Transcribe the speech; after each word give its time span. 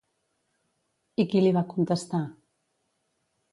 I 1.23 1.27
qui 1.35 1.43
li 1.45 1.53
va 1.59 1.63
contestar? 1.75 2.25